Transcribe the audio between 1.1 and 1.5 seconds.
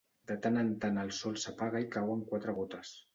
sol